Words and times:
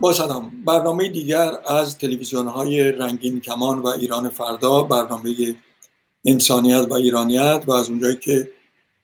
با 0.00 0.12
سلام. 0.12 0.64
برنامه 0.64 1.08
دیگر 1.08 1.52
از 1.66 1.98
تلویزیون 1.98 2.48
های 2.48 2.92
رنگین 2.92 3.40
کمان 3.40 3.78
و 3.78 3.86
ایران 3.86 4.28
فردا 4.28 4.82
برنامه 4.82 5.56
انسانیت 6.24 6.86
و 6.90 6.92
ایرانیت 6.92 7.64
و 7.66 7.72
از 7.72 7.88
اونجایی 7.88 8.16
که 8.16 8.50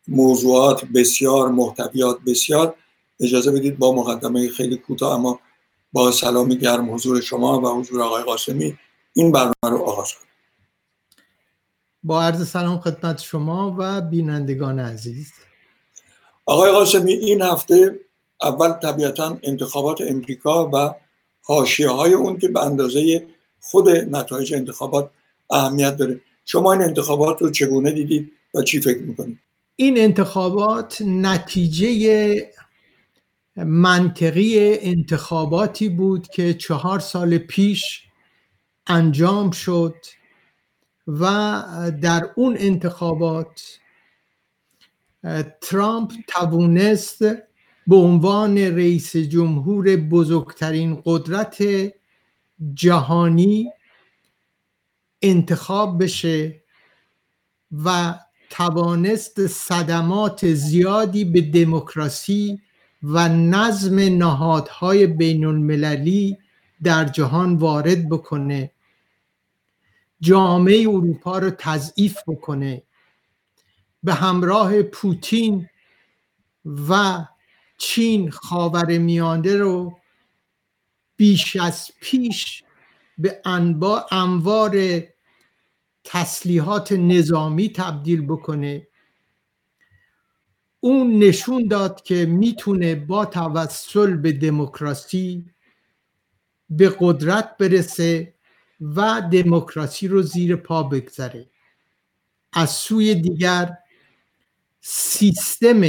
موضوعات 0.08 0.84
بسیار 0.84 1.48
محتویات 1.48 2.18
بسیار 2.26 2.74
اجازه 3.20 3.52
بدید 3.52 3.78
با 3.78 3.92
مقدمه 3.92 4.48
خیلی 4.48 4.76
کوتاه 4.76 5.14
اما 5.14 5.40
با 5.92 6.12
سلام 6.12 6.48
گرم 6.48 6.94
حضور 6.94 7.20
شما 7.20 7.60
و 7.60 7.80
حضور 7.80 8.02
آقای 8.02 8.22
قاسمی 8.22 8.78
این 9.12 9.32
برنامه 9.32 9.54
رو 9.62 9.78
آغاز 9.78 10.12
کنیم. 10.14 10.30
با 12.02 12.22
عرض 12.22 12.48
سلام 12.48 12.80
خدمت 12.80 13.20
شما 13.20 13.76
و 13.78 14.00
بینندگان 14.00 14.78
عزیز. 14.78 15.32
آقای 16.46 16.72
قاسمی 16.72 17.12
این 17.12 17.42
هفته 17.42 18.05
اول 18.42 18.72
طبیعتا 18.72 19.38
انتخابات 19.42 20.00
امریکا 20.00 20.70
و 20.72 20.94
حاشیه 21.42 21.88
های 21.88 22.12
اون 22.12 22.38
که 22.38 22.48
به 22.48 22.64
اندازه 22.64 23.26
خود 23.60 23.88
نتایج 23.88 24.54
انتخابات 24.54 25.10
اهمیت 25.50 25.96
داره. 25.96 26.20
شما 26.44 26.72
این 26.72 26.82
انتخابات 26.82 27.42
رو 27.42 27.50
چگونه 27.50 27.90
دیدید 27.90 28.32
و 28.54 28.62
چی 28.62 28.80
فکر 28.80 29.02
می‌کنید؟ 29.02 29.38
این 29.76 29.98
انتخابات 29.98 31.02
نتیجه 31.06 32.52
منطقی 33.56 34.78
انتخاباتی 34.78 35.88
بود 35.88 36.28
که 36.28 36.54
چهار 36.54 37.00
سال 37.00 37.38
پیش 37.38 38.02
انجام 38.86 39.50
شد 39.50 39.94
و 41.06 41.22
در 42.02 42.30
اون 42.36 42.56
انتخابات 42.58 43.78
ترامپ 45.60 46.12
توانست 46.28 47.22
به 47.86 47.96
عنوان 47.96 48.58
رئیس 48.58 49.16
جمهور 49.16 49.96
بزرگترین 49.96 51.02
قدرت 51.04 51.64
جهانی 52.74 53.70
انتخاب 55.22 56.02
بشه 56.02 56.62
و 57.84 58.14
توانست 58.50 59.46
صدمات 59.46 60.46
زیادی 60.46 61.24
به 61.24 61.40
دموکراسی 61.40 62.60
و 63.02 63.28
نظم 63.28 63.98
نهادهای 63.98 65.06
بین 65.06 65.44
المللی 65.44 66.38
در 66.82 67.04
جهان 67.04 67.56
وارد 67.56 68.08
بکنه. 68.08 68.70
جامعه 70.20 70.80
اروپا 70.88 71.38
رو 71.38 71.50
تضعیف 71.50 72.16
بکنه. 72.26 72.82
به 74.02 74.14
همراه 74.14 74.82
پوتین 74.82 75.68
و 76.88 77.24
چین 77.78 78.30
خاور 78.30 78.98
میانده 78.98 79.56
رو 79.56 79.98
بیش 81.16 81.56
از 81.56 81.90
پیش 82.00 82.64
به 83.18 83.40
انبا 83.44 84.06
انوار 84.10 85.02
تسلیحات 86.04 86.92
نظامی 86.92 87.72
تبدیل 87.72 88.22
بکنه. 88.22 88.88
اون 90.80 91.18
نشون 91.18 91.68
داد 91.68 92.02
که 92.02 92.26
می‌تونه 92.26 92.94
با 92.94 93.24
توسل 93.24 94.16
به 94.16 94.32
دموکراسی 94.32 95.50
به 96.70 96.96
قدرت 97.00 97.56
برسه 97.56 98.34
و 98.80 99.22
دموکراسی 99.32 100.08
رو 100.08 100.22
زیر 100.22 100.56
پا 100.56 100.82
بگذاره. 100.82 101.50
از 102.52 102.70
سوی 102.70 103.14
دیگر 103.14 103.78
سیستم 104.80 105.80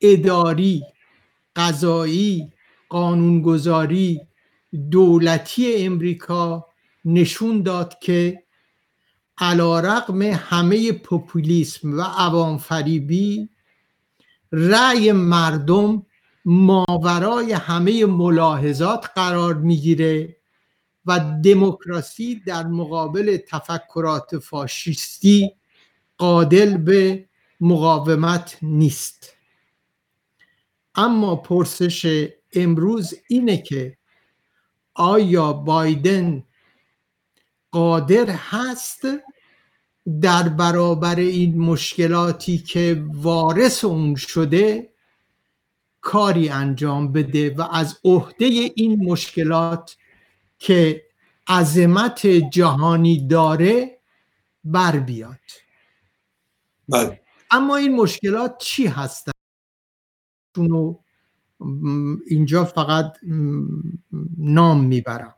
اداری 0.00 0.82
قضایی 1.56 2.52
قانونگذاری 2.88 4.20
دولتی 4.90 5.76
امریکا 5.86 6.66
نشون 7.04 7.62
داد 7.62 7.98
که 7.98 8.42
علا 9.38 9.80
رقم 9.80 10.22
همه 10.22 10.92
پوپولیسم 10.92 11.98
و 11.98 12.02
عوام 12.02 12.58
فریبی 12.58 13.48
رأی 14.52 15.12
مردم 15.12 16.06
ماورای 16.44 17.52
همه 17.52 18.04
ملاحظات 18.06 19.06
قرار 19.14 19.54
می‌گیره 19.54 20.36
و 21.06 21.40
دموکراسی 21.44 22.42
در 22.46 22.66
مقابل 22.66 23.36
تفکرات 23.36 24.38
فاشیستی 24.38 25.52
قادل 26.18 26.76
به 26.76 27.28
مقاومت 27.60 28.58
نیست. 28.62 29.37
اما 30.98 31.36
پرسش 31.36 32.28
امروز 32.52 33.14
اینه 33.28 33.62
که 33.62 33.96
آیا 34.94 35.52
بایدن 35.52 36.44
قادر 37.70 38.30
هست 38.30 39.00
در 40.22 40.48
برابر 40.48 41.16
این 41.16 41.58
مشکلاتی 41.60 42.58
که 42.58 43.04
وارث 43.12 43.84
اون 43.84 44.14
شده 44.14 44.92
کاری 46.00 46.48
انجام 46.48 47.12
بده 47.12 47.54
و 47.54 47.62
از 47.62 47.98
عهده 48.04 48.44
این 48.74 49.04
مشکلات 49.04 49.96
که 50.58 51.02
عظمت 51.48 52.26
جهانی 52.26 53.26
داره 53.28 53.98
بر 54.64 54.98
بیاد؟ 54.98 55.40
بله. 56.88 57.20
اما 57.50 57.76
این 57.76 57.96
مشکلات 57.96 58.58
چی 58.58 58.86
هستن 60.56 60.94
اینجا 62.26 62.64
فقط 62.64 63.12
نام 64.38 64.84
می‌برم. 64.84 65.34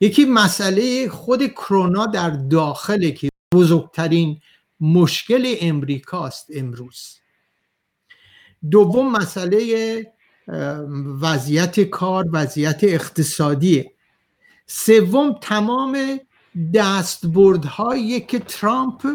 یکی 0.00 0.24
مسئله 0.24 1.08
خود 1.08 1.46
کرونا 1.46 2.06
در 2.06 2.30
داخل 2.30 3.10
که 3.10 3.28
بزرگترین 3.54 4.40
مشکل 4.80 5.54
امریکاست 5.60 6.46
امروز. 6.54 7.18
دوم 8.70 9.12
مسئله 9.12 10.12
وضعیت 11.20 11.80
کار 11.80 12.24
وضعیت 12.32 12.80
اقتصادیه 12.82 13.92
سوم 14.66 15.38
تمام 15.40 16.20
دستبردهایی 16.74 18.20
که 18.20 18.38
ترامپ 18.38 19.06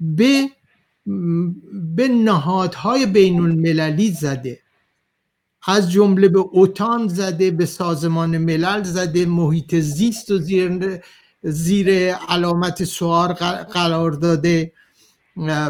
به 0.00 0.50
به 1.96 2.08
نهادهای 2.08 3.06
بین 3.06 3.40
المللی 3.40 4.10
زده. 4.10 4.60
از 5.66 5.92
جمله 5.92 6.28
به 6.28 6.38
اوتان 6.38 7.08
زده 7.08 7.50
به 7.50 7.66
سازمان 7.66 8.38
ملل 8.38 8.82
زده 8.82 9.26
محیط 9.26 9.74
زیست 9.74 10.30
و 10.30 10.38
زیر, 10.38 11.00
زیر 11.42 12.14
علامت 12.14 12.84
سوار 12.84 13.32
قرار 13.62 14.10
داده. 14.10 14.72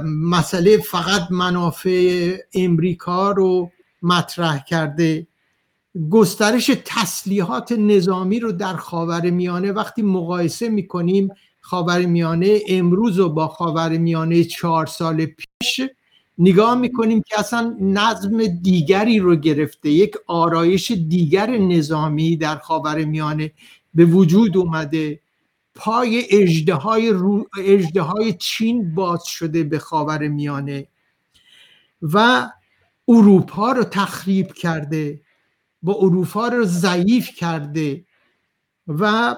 مسئله 0.04 0.78
فقط 0.78 1.30
منافع 1.30 2.36
امریکا 2.54 3.30
رو 3.30 3.70
مطرح 4.02 4.64
کرده. 4.64 5.26
گسترش 6.10 6.70
تسلیحات 6.84 7.72
نظامی 7.72 8.40
رو 8.40 8.52
در 8.52 8.76
خاور 8.76 9.30
میانه 9.30 9.72
وقتی 9.72 10.02
مقایسه 10.02 10.68
می‌کنیم 10.68 11.28
خاور 11.64 12.06
میانه 12.06 12.60
امروز 12.68 13.18
و 13.18 13.28
با 13.28 13.48
خاور 13.48 13.98
میانه 13.98 14.44
چهار 14.44 14.86
سال 14.86 15.26
پیش 15.26 15.80
نگاه 16.38 16.74
می‌کنیم 16.74 17.22
که 17.26 17.38
اصلا 17.38 17.76
نظم 17.80 18.46
دیگری 18.46 19.18
رو 19.18 19.36
گرفته 19.36 19.90
یک 19.90 20.14
آرایش 20.26 20.90
دیگر 20.90 21.50
نظامی 21.50 22.36
در 22.36 22.56
خاور 22.56 23.04
میانه 23.04 23.52
به 23.94 24.04
وجود 24.04 24.56
اومده. 24.56 25.20
پای 25.74 26.24
اجده 26.30 26.74
های, 26.74 27.10
رو... 27.10 27.46
های 27.96 28.32
چین 28.32 28.94
باز 28.94 29.24
شده 29.24 29.64
به 29.64 29.78
خاور 29.78 30.28
میانه 30.28 30.86
و 32.02 32.48
اروپا 33.08 33.72
رو 33.72 33.84
تخریب 33.84 34.52
کرده 34.52 35.20
با 35.82 35.94
اروپا 35.94 36.48
رو 36.48 36.64
ضعیف 36.64 37.30
کرده. 37.34 38.04
و 38.88 39.36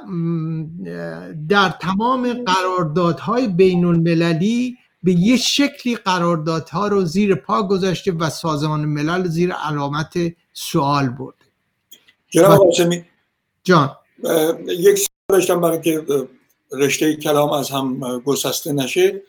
در 1.48 1.68
تمام 1.68 2.32
قراردادهای 2.32 3.48
بین 3.48 3.84
المللی 3.84 4.76
به 5.02 5.12
یه 5.12 5.36
شکلی 5.36 5.96
قراردادها 5.96 6.88
رو 6.88 7.04
زیر 7.04 7.34
پا 7.34 7.62
گذاشته 7.62 8.12
و 8.12 8.30
سازمان 8.30 8.84
ملل 8.84 9.28
زیر 9.28 9.52
علامت 9.52 10.14
سوال 10.52 11.08
برده. 11.08 11.44
جناب 12.28 12.70
جان. 13.64 13.96
یک 14.66 14.98
سوال 14.98 15.08
داشتم 15.28 15.60
برای 15.60 15.80
که 15.80 16.04
رشته 16.72 17.16
کلام 17.16 17.52
از 17.52 17.70
هم 17.70 18.18
گسسته 18.18 18.72
نشه. 18.72 19.22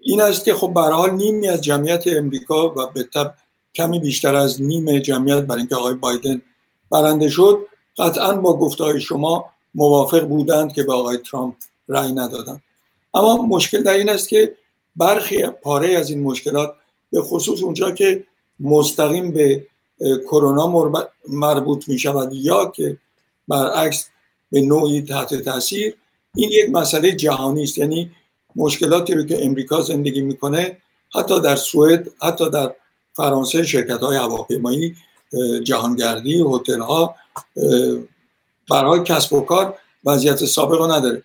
این 0.00 0.22
است 0.22 0.44
که 0.44 0.54
خب 0.54 0.74
به 0.74 0.80
حال 0.80 1.10
نیمی 1.10 1.48
از 1.48 1.60
جمعیت 1.60 2.04
امریکا 2.06 2.74
و 2.74 2.86
به 2.94 3.02
طب 3.02 3.34
کمی 3.74 3.98
بیشتر 3.98 4.34
از 4.34 4.62
نیم 4.62 4.98
جمعیت 4.98 5.40
برای 5.40 5.60
اینکه 5.60 5.76
آقای 5.76 5.94
بایدن 5.94 6.42
برنده 6.90 7.28
شد 7.28 7.58
قطعا 7.98 8.32
با 8.32 8.58
گفته 8.58 8.98
شما 8.98 9.50
موافق 9.78 10.24
بودند 10.24 10.72
که 10.72 10.82
به 10.82 10.92
آقای 10.92 11.16
ترامپ 11.16 11.54
رأی 11.88 12.12
ندادند. 12.12 12.62
اما 13.14 13.36
مشکل 13.36 13.82
در 13.82 13.92
این 13.92 14.08
است 14.08 14.28
که 14.28 14.54
برخی 14.96 15.46
پاره 15.46 15.88
از 15.88 16.10
این 16.10 16.22
مشکلات 16.22 16.74
به 17.12 17.22
خصوص 17.22 17.62
اونجا 17.62 17.90
که 17.90 18.24
مستقیم 18.60 19.30
به 19.30 19.66
کرونا 20.26 20.66
مربوط 21.28 21.88
می 21.88 21.98
شود 21.98 22.32
یا 22.32 22.66
که 22.66 22.96
برعکس 23.48 24.08
به 24.50 24.60
نوعی 24.60 25.02
تحت 25.02 25.34
تاثیر 25.34 25.94
این 26.34 26.50
یک 26.50 26.70
مسئله 26.70 27.12
جهانی 27.12 27.62
است. 27.62 27.78
یعنی 27.78 28.10
مشکلاتی 28.56 29.14
رو 29.14 29.24
که 29.24 29.44
امریکا 29.44 29.80
زندگی 29.80 30.20
می‌کنه 30.20 30.76
حتی 31.14 31.40
در 31.40 31.56
سوئد 31.56 32.08
حتی 32.22 32.50
در 32.50 32.74
فرانسه 33.14 33.62
شرکت 33.62 34.00
های 34.00 34.16
هواپیمایی 34.16 34.94
جهانگردی 35.64 36.44
هتل 36.50 36.80
ها 36.80 37.14
برای 38.70 39.02
کسب 39.04 39.32
و 39.32 39.40
کار 39.40 39.74
وضعیت 40.04 40.44
سابق 40.44 40.90
نداره. 40.90 41.22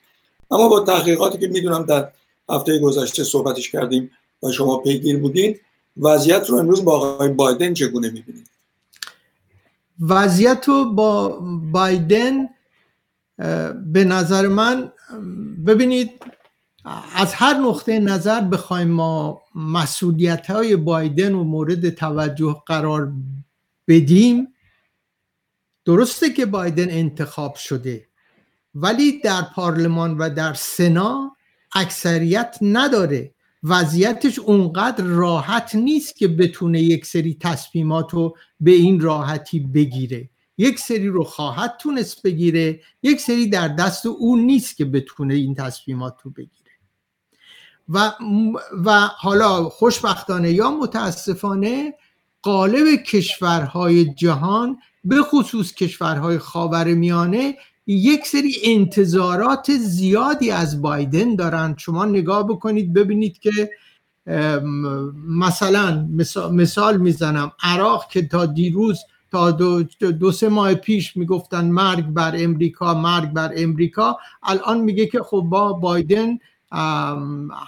اما 0.52 0.70
با 0.70 0.80
تحقیقاتی 0.80 1.38
که 1.38 1.48
می‌دونم 1.48 1.84
در 1.84 2.12
هفته 2.50 2.80
گذشته 2.80 3.24
صحبتش 3.24 3.72
کردیم 3.72 4.12
و 4.44 4.52
شما 4.52 4.78
پیگیر 4.78 5.20
بودین 5.20 5.60
وضعیت 5.98 6.50
رو 6.50 6.58
امروز 6.58 6.86
با 6.86 6.92
آقای 6.92 7.30
بایدن 7.30 7.74
چگونه 7.74 8.10
می‌بینید؟ 8.10 8.50
وضعیت 10.00 10.68
رو 10.68 10.86
با 10.86 11.40
بایدن 11.72 12.50
به 13.86 14.04
نظر 14.04 14.48
من 14.48 14.92
ببینید 15.66 16.12
از 17.16 17.34
هر 17.34 17.54
نقطه 17.54 18.00
نظر 18.00 18.42
بخوایم 18.42 18.88
ما 18.88 19.42
مسئولیت 19.56 20.48
های 20.48 20.76
بایدن 20.76 21.34
و 21.34 21.44
مورد 21.44 21.90
توجه 21.90 22.62
قرار 22.66 23.12
بدیم 23.88 24.53
درسته 25.86 26.30
که 26.30 26.46
بایدن 26.46 26.90
انتخاب 26.90 27.56
شده 27.56 28.08
ولی 28.76 29.20
در 29.20 29.42
پارلمان 29.42 30.18
و 30.18 30.30
در 30.30 30.54
سنا 30.54 31.36
اکثریت 31.76 32.58
نداره. 32.62 33.34
وضعیتش 33.64 34.40
اونقدر 34.40 35.04
راحت 35.04 35.76
نیست 35.76 36.16
که 36.16 36.28
بتونه 36.28 36.82
یک 36.82 37.06
سری 37.06 37.38
تصمیمات 37.40 38.12
رو 38.12 38.38
به 38.60 38.72
این 38.72 39.00
راحتی 39.00 39.60
بگیره. 39.60 40.30
یک 40.58 40.80
سری 40.80 41.08
رو 41.08 41.24
خواهد 41.24 41.78
تونست 41.80 42.22
بگیره 42.22 42.82
یک 43.04 43.22
سری 43.22 43.50
در 43.50 43.68
دست 43.68 44.06
او 44.06 44.38
نیست 44.38 44.78
که 44.78 44.86
بتونه 44.86 45.34
این 45.34 45.56
تصمیمات 45.56 46.16
رو 46.24 46.32
بگیره. 46.32 46.72
و, 47.90 48.12
و 48.86 49.00
حالا 49.00 49.70
خوشبختانه 49.70 50.52
یا 50.52 50.72
متاسفانه 50.72 51.94
قالب 52.44 52.96
کشورهای 52.96 54.06
جهان 54.06 54.78
به 55.04 55.22
خصوص 55.22 55.74
کشورهای 55.74 56.38
خاور 56.38 56.94
میانه 56.94 57.58
یک 57.88 58.28
سری 58.28 58.56
انتظارات 58.64 59.72
زیادی 59.72 60.52
از 60.52 60.82
بایدن 60.82 61.36
دارن. 61.36 61.76
شما 61.78 62.06
نگاه 62.06 62.48
بکنید 62.48 62.94
ببینید 62.94 63.40
که 63.40 63.70
مثلا 65.28 66.08
مثال, 66.52 66.98
می‌زنم. 66.98 67.52
عراق 67.64 68.08
که 68.12 68.28
تا 68.28 68.46
دیروز 68.46 69.00
تا 69.32 69.52
دو, 69.52 69.84
دو 70.20 70.32
سه 70.32 70.50
ماه 70.50 70.74
پیش 70.74 71.18
می‌گفتن 71.18 71.66
مرگ 71.66 72.06
بر 72.06 72.36
امریکا 72.38 72.94
مرگ 72.94 73.30
بر 73.34 73.54
امریکا 73.56 74.18
الان 74.44 74.80
میگه 74.80 75.06
که 75.06 75.20
خب 75.24 75.46
با 75.50 75.74
بایدن 75.74 76.38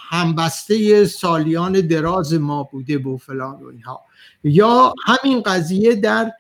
همبسته 0.10 1.06
سالیان 1.06 1.82
دراز 1.82 2.34
ما 2.34 2.64
بوده 2.64 2.98
و 2.98 3.18
فلان 3.18 3.64
و 3.64 3.68
اینها. 3.68 4.02
یا 4.44 4.94
همین 5.06 5.42
قضیه 5.42 5.96
در 5.96 6.32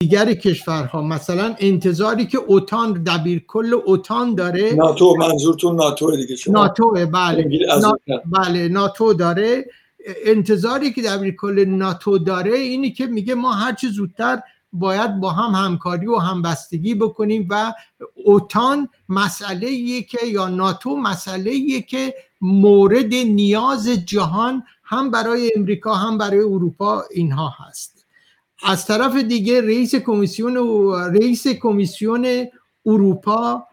دیگر 0.00 0.34
کشورها 0.34 1.02
مثلا 1.02 1.54
انتظاری 1.58 2.26
که 2.26 2.38
اوتان 2.38 2.92
دبیر 2.92 3.44
کل 3.46 3.74
اوتان 3.84 4.34
داره. 4.34 4.74
ناتو 4.74 5.16
منظورتون 5.16 5.76
ناتو 5.76 6.16
دیگه 6.16 6.36
شما. 6.36 6.54
ناتو 6.54 6.90
بله. 6.90 7.48
بله 8.26 8.68
ناتو 8.68 9.12
داره. 9.12 9.64
انتظاری 10.24 10.92
که 10.92 11.02
دبیر 11.02 11.36
کل 11.36 11.64
ناتو 11.64 12.18
داره 12.18 12.54
اینی 12.54 12.92
که 12.92 13.06
میگه 13.06 13.34
ما 13.34 13.52
هرچی 13.52 13.88
زودتر 13.88 14.40
باید 14.74 15.20
با 15.20 15.30
هم 15.30 15.64
همکاری 15.64 16.06
و 16.06 16.16
همبستگی 16.16 16.94
بکنیم 16.94 17.46
و 17.50 17.74
اوتان 18.24 18.88
مسئله 19.08 20.02
که 20.02 20.26
یا 20.26 20.48
ناتو 20.48 20.96
مسئله 20.96 21.80
که 21.80 22.14
مورد 22.40 23.14
نیاز 23.14 23.88
جهان 23.88 24.62
هم 24.84 25.10
برای 25.10 25.52
امریکا 25.56 25.94
هم 25.94 26.18
برای 26.18 26.38
اروپا 26.40 27.04
اینها 27.10 27.52
هست. 27.58 28.06
از 28.62 28.86
طرف 28.86 29.16
دیگه 29.16 29.60
رئیس 29.60 29.94
کمیسیون 29.94 30.56
رئیس 30.92 31.48
کمیسیون 31.48 32.46
اروپا 32.86 33.66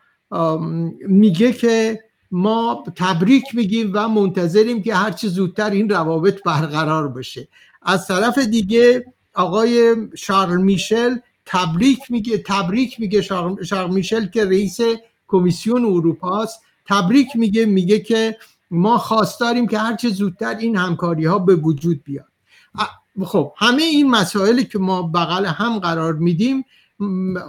میگه 1.07 1.53
که 1.53 2.03
ما 2.31 2.83
تبریک 2.95 3.43
میگیم 3.53 3.91
و 3.93 4.07
منتظریم 4.07 4.83
که 4.83 4.95
هرچی 4.95 5.27
زودتر 5.27 5.69
این 5.69 5.89
روابط 5.89 6.43
برقرار 6.43 7.07
بشه. 7.07 7.47
از 7.81 8.07
طرف 8.07 8.37
دیگه 8.37 9.05
آقای 9.33 9.95
شارل 10.15 10.61
میشل 10.61 11.17
تبریک 11.45 11.99
میگه 12.11 12.37
تبریک 12.37 12.99
میگه 12.99 13.21
شارل 13.63 13.93
میشل 13.93 14.27
که 14.27 14.45
رئیس 14.45 14.79
کمیسیون 15.27 15.85
اروپا 15.85 16.41
است 16.41 16.61
تبریک 16.85 17.27
میگه 17.35 17.65
میگه 17.65 17.99
که 17.99 18.37
ما 18.71 18.97
خواستاریم 18.97 19.67
که 19.67 19.77
هرچه 19.77 20.09
زودتر 20.09 20.55
این 20.55 20.75
همکاری 20.75 21.25
ها 21.25 21.39
به 21.39 21.55
وجود 21.55 22.03
بیاد. 22.03 22.25
خب 23.25 23.53
همه 23.57 23.83
این 23.83 24.09
مسائلی 24.09 24.65
که 24.65 24.79
ما 24.79 25.01
بغل 25.01 25.45
هم 25.45 25.79
قرار 25.79 26.13
میدیم 26.13 26.65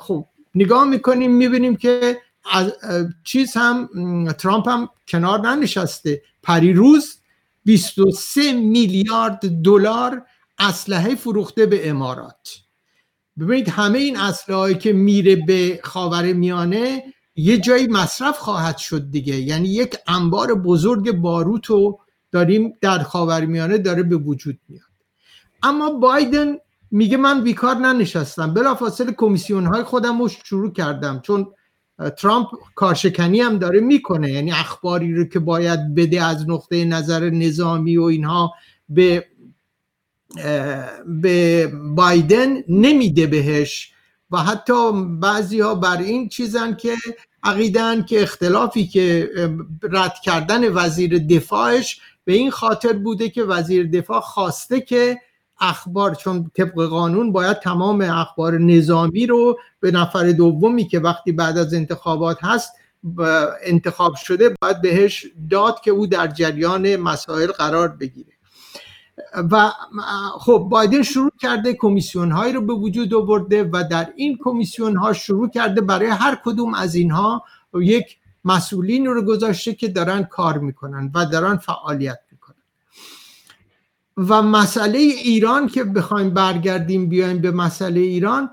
خب 0.00 0.26
نگاه 0.54 0.84
می‌کنیم 0.84 1.30
می‌بینیم 1.30 1.76
که 1.76 2.18
از 2.52 2.72
چیز 3.24 3.52
هم 3.56 3.88
ترامپ 4.38 4.68
هم 4.68 4.88
کنار 5.08 5.40
ننشسته. 5.40 6.22
پریروز 6.42 7.18
23 7.64 8.52
میلیارد 8.52 9.62
دلار 9.62 10.22
اسلحه 10.62 11.14
فروخته 11.14 11.66
به 11.66 11.90
امارات. 11.90 12.48
ببینید 13.38 13.68
همه 13.68 13.98
این 13.98 14.16
اسلحه 14.16 14.74
که 14.74 14.92
میره 14.92 15.36
به 15.36 15.80
خاور 15.84 16.32
میانه 16.32 17.04
یه 17.36 17.58
جایی 17.58 17.86
مصرف 17.86 18.38
خواهد 18.38 18.76
شد 18.78 19.10
دیگه. 19.10 19.36
یعنی 19.36 19.68
یک 19.68 19.96
انبار 20.06 20.54
بزرگ 20.54 21.12
باروت 21.12 21.66
رو 21.66 22.00
داریم 22.32 22.72
در 22.80 22.98
خاورمیانه 22.98 23.78
داره 23.78 24.02
به 24.02 24.16
وجود 24.16 24.58
میاد. 24.68 24.84
اما 25.62 25.90
بایدن 25.90 26.56
میگه 26.90 27.16
من 27.16 27.44
بیکار 27.44 27.74
ننشستم. 27.74 28.54
بلافاصله 28.54 29.12
کمیسیون 29.12 29.66
های 29.66 29.82
خودم 29.82 30.22
رو 30.22 30.28
شروع 30.28 30.72
کردم. 30.72 31.20
چون 31.20 31.46
ترامپ 32.16 32.46
کارشکنی 32.74 33.40
هم 33.40 33.58
داره 33.58 33.80
می‌کنه. 33.80 34.32
یعنی 34.32 34.52
اخباری 34.52 35.14
رو 35.14 35.24
که 35.24 35.38
باید 35.38 35.94
بده 35.94 36.24
از 36.24 36.48
نقطه 36.48 36.84
نظر 36.84 37.30
نظامی 37.30 37.96
و 37.96 38.02
اینها 38.02 38.52
به 38.88 39.26
به 41.06 41.66
بایدن 41.94 42.62
نمیده 42.68 43.26
بهش 43.26 43.92
و 44.30 44.38
حتی 44.38 44.92
بعضی 45.20 45.60
ها 45.60 45.74
بر 45.74 45.98
این 45.98 46.28
چیزن 46.28 46.74
که 46.74 46.96
عقیدن 47.42 48.02
که 48.02 48.22
اختلافی 48.22 48.86
که 48.86 49.30
رد 49.82 50.14
کردن 50.24 50.74
وزیر 50.74 51.18
دفاعش 51.18 52.00
به 52.24 52.32
این 52.32 52.50
خاطر 52.50 52.92
بوده 52.92 53.28
که 53.28 53.44
وزیر 53.44 53.86
دفاع 53.86 54.20
خواسته 54.20 54.80
که 54.80 55.18
اخبار 55.60 56.14
چون 56.14 56.50
طبق 56.54 56.86
قانون 56.86 57.32
باید 57.32 57.58
تمام 57.58 58.00
اخبار 58.00 58.58
نظامی 58.58 59.26
رو 59.26 59.58
به 59.80 59.90
نفر 59.90 60.32
دومی 60.32 60.88
که 60.88 61.00
وقتی 61.00 61.32
بعد 61.32 61.58
از 61.58 61.74
انتخابات 61.74 62.38
هست 62.44 62.72
انتخاب 63.62 64.14
شده 64.14 64.54
باید 64.62 64.80
بهش 64.82 65.26
داد 65.50 65.80
که 65.80 65.90
او 65.90 66.06
در 66.06 66.26
جریان 66.26 66.96
مسائل 66.96 67.46
قرار 67.46 67.88
بگیره. 67.88 68.31
و 69.50 69.70
خب 70.38 70.66
بایدن 70.70 71.02
شروع 71.02 71.32
کرده 71.40 71.74
کمیسیون 71.74 72.32
هایی 72.32 72.52
رو 72.52 72.60
به 72.60 72.72
وجود 72.72 73.14
آورده 73.14 73.64
و 73.64 73.84
در 73.90 74.12
این 74.16 74.38
کمیسیون 74.44 74.96
ها 74.96 75.12
شروع 75.12 75.50
کرده 75.50 75.80
برای 75.80 76.08
هر 76.08 76.40
کدوم 76.44 76.74
از 76.74 76.94
اینها 76.94 77.44
یک 77.74 78.18
مسئولین 78.44 79.06
رو 79.06 79.22
گذاشته 79.22 79.74
که 79.74 79.88
دارن 79.88 80.22
کار 80.22 80.58
می‌کنن 80.58 81.10
و 81.14 81.26
دارن 81.26 81.56
فعالیت 81.56 82.18
می‌کنن. 82.32 82.56
و 84.16 84.42
مسئله 84.42 84.98
ایران 84.98 85.68
که 85.68 85.84
بخوایم 85.84 86.30
برگردیم 86.30 87.08
بیایم 87.08 87.38
به 87.38 87.50
مسئله 87.50 88.00
ایران 88.00 88.50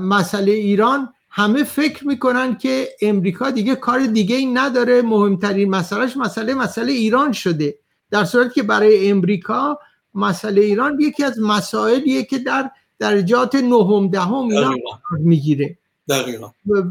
مسئله 0.00 0.52
ایران 0.52 1.14
همه 1.30 1.64
فکر 1.64 2.06
می‌کنن 2.06 2.56
که 2.56 2.88
امریکا 3.02 3.50
دیگه 3.50 3.74
کار 3.74 4.06
دیگه 4.06 4.36
ای 4.36 4.46
نداره 4.46 5.02
مهمترین 5.02 5.70
مسئلهش 5.70 6.16
مسئله 6.16 6.54
مسئله 6.54 6.92
ایران 6.92 7.32
شده. 7.32 7.78
در 8.12 8.24
صورتی 8.24 8.54
که 8.54 8.62
برای 8.62 9.10
امریکا 9.10 9.78
مسئله 10.14 10.60
ایران 10.60 11.00
یکی 11.00 11.24
از 11.24 11.40
مسائلیه 11.40 12.24
که 12.24 12.38
در 12.38 12.70
درجات 12.98 13.54
نهم 13.54 14.08
دهم 14.08 14.48
اینا 14.48 14.74
می‌گیره. 15.18 15.78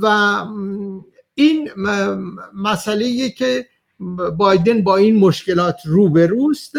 و 0.01 0.45
این 1.35 1.69
مسئله 2.53 3.29
که 3.29 3.65
بایدن 4.37 4.83
با 4.83 4.97
این 4.97 5.15
مشکلات 5.15 5.75
روبروست 5.85 6.75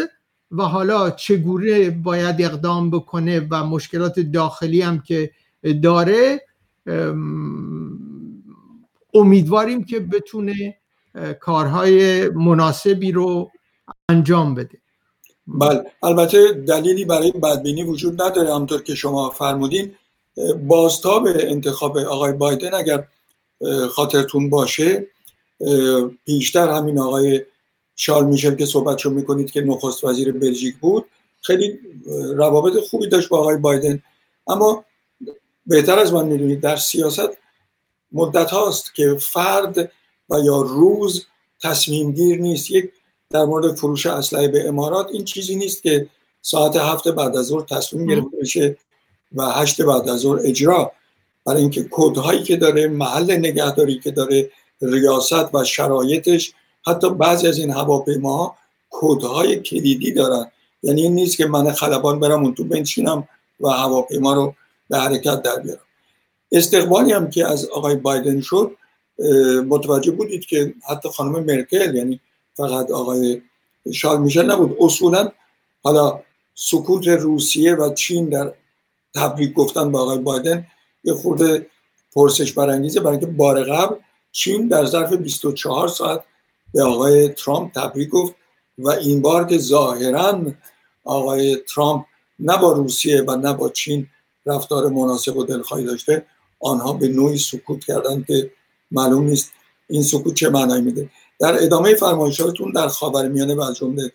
و 0.51 0.63
حالا 0.63 1.11
چگونه 1.11 1.91
باید 1.91 2.43
اقدام 2.43 2.91
بکنه 2.91 3.47
و 3.51 3.65
مشکلات 3.65 4.21
داخلی 4.21 4.83
هم 4.83 5.01
که 5.01 5.31
داره 5.83 6.41
امیدواریم 9.15 9.85
که 9.85 10.01
بتونه 10.01 10.77
کارهای 11.41 12.29
مناسبی 12.29 13.13
رو 13.13 13.51
انجام 14.09 14.55
بده. 14.55 14.79
بله. 15.47 15.85
البته 16.03 16.53
دلیلی 16.53 17.05
برای 17.05 17.33
بدبینی 17.33 17.83
وجود 17.83 18.23
نداره. 18.23 18.55
همطور 18.55 18.83
که 18.83 18.95
شما 18.95 19.31
فرمودین 19.31 19.95
بازتاب 20.69 21.27
انتخاب 21.27 21.99
آقای 21.99 22.33
بایدن 22.33 22.75
اگر 22.75 23.05
خاطرتون 23.91 24.51
باشه 24.51 25.07
بیشتر 26.25 26.69
همین 26.69 26.99
آقای 26.99 27.45
شال 27.97 28.27
میشل 28.27 28.55
که 28.55 28.67
صحبتشو 28.67 29.11
می‌کنید 29.11 29.51
که 29.51 29.61
نخست 29.61 30.05
وزیر 30.05 30.33
بلژیک 30.33 30.77
بود 30.77 31.05
خیلی 31.41 31.79
روابط 32.37 32.73
خوبی 32.91 33.09
داشت 33.09 33.29
با 33.29 33.39
آقای 33.39 33.57
بایدن. 33.57 34.03
اما 34.47 34.85
بهتر 35.67 35.99
از 35.99 36.13
من 36.13 36.27
می‌دونید 36.27 36.61
در 36.61 36.77
سیاست 36.77 37.31
مدت 38.13 38.51
هاست 38.51 38.95
که 38.95 39.17
فرد 39.21 39.93
و 40.31 40.39
یا 40.45 40.61
روز 40.61 41.27
تصمیم 41.63 42.13
گیر 42.13 42.39
نیست. 42.39 42.71
یک 42.71 42.93
در 43.33 43.45
مورد 43.45 43.75
فروش 43.75 44.07
اسلحه 44.07 44.49
به 44.49 44.69
امارات 44.69 45.09
این 45.13 45.25
چیزی 45.25 45.57
نیست 45.57 45.83
که 45.83 46.07
ساعت 46.43 46.77
هفت 46.77 47.09
بعد 47.09 47.37
از 47.37 47.47
ظهر 47.47 47.63
تصمیم 47.63 48.07
گرفته 48.07 48.37
بشه 48.41 48.77
و 49.35 49.45
هشت 49.45 49.83
بعد 49.83 50.09
از 50.09 50.21
ظهر 50.21 50.39
اجرا. 50.45 50.93
برای 51.45 51.61
اینکه 51.61 51.83
کودهایی 51.83 52.43
که 52.43 52.57
داره 52.57 52.89
محل 52.89 53.33
نگهداری 53.33 53.99
که 53.99 54.11
داره 54.11 54.51
ریاست 54.83 55.55
و 55.55 55.65
شرایطش 55.65 56.53
حتی 56.87 57.11
بعضی 57.11 57.49
از 57.49 57.59
این 57.59 57.71
هواپیماها 57.71 58.57
کودهای 58.91 59.61
کلیدی 59.61 60.13
دارن. 60.13 60.51
یعنی 60.83 61.03
این 61.03 61.15
نیست 61.15 61.37
که 61.37 61.47
من 61.47 61.73
خلبان 61.73 62.21
برم 62.21 62.43
اون 62.43 62.55
تو 62.55 62.65
بنشینم 62.65 63.29
و 63.61 63.69
هواپیما 63.69 64.35
رو 64.35 64.55
به 64.91 64.99
حرکت 64.99 65.43
در 65.43 65.57
بیارم. 65.57 65.81
استقبالی 66.53 67.13
هم 67.13 67.31
که 67.31 67.47
از 67.47 67.69
آقای 67.69 67.97
بایدن 67.97 68.41
شد 68.41 68.71
متوجه 69.69 70.11
بودید 70.11 70.47
که 70.47 70.75
حتی 70.89 71.09
خانم 71.09 71.45
مرکل 71.45 71.95
یعنی 71.95 72.21
فقط 72.55 72.91
آقای 72.91 73.43
شال 73.95 74.23
میشل 74.23 74.51
نبود. 74.51 74.77
اصولا 74.81 75.33
حالا 75.83 76.23
سکوت 76.55 77.09
روسیه 77.09 77.75
و 77.75 77.95
چین 77.95 78.29
در 78.29 78.55
تبریک 79.15 79.53
گفتن 79.53 79.93
با 79.93 80.03
آقای 80.03 80.19
بایدن 80.19 80.67
یه 81.05 81.15
خورده 81.15 81.67
پرسش 82.15 82.53
برانگیزه 82.53 83.01
برای 83.01 83.17
اینکه 83.17 83.27
بار 83.27 83.65
قبل 83.65 83.97
چین 84.33 84.69
در 84.69 84.85
ظرف 84.85 85.13
24 85.13 85.89
ساعت 85.89 86.25
به 86.75 86.83
آقای 86.83 87.29
ترامپ 87.29 87.73
تبریک 87.73 88.09
گفت 88.09 88.35
و 88.79 88.91
این 88.91 89.23
بار 89.23 89.47
که 89.47 89.59
ظاهرا 89.59 90.53
آقای 91.05 91.57
ترامپ 91.57 92.05
نه 92.39 92.57
با 92.57 92.73
روسیه 92.73 93.23
و 93.23 93.37
نه 93.37 93.53
با 93.53 93.69
چین 93.69 94.07
رفتار 94.47 94.89
مناسب 94.89 95.37
و 95.37 95.45
دلخواهی 95.45 95.85
داشته 95.85 96.27
آنها 96.61 96.93
به 96.93 97.09
نوعی 97.09 97.39
سکوت 97.39 97.85
کردن 97.85 98.23
که 98.23 98.51
معلوم 98.91 99.25
نیست 99.25 99.53
این 99.89 100.03
سکوت 100.03 100.35
چه 100.35 100.49
معنایی 100.51 100.83
میده. 100.83 101.11
در 101.43 101.63
ادامه 101.63 101.95
فرمایشاتتون 101.95 102.73
در 102.73 102.89
خاورمیانه 102.89 103.55
و 103.55 103.73
جمله 103.73 104.13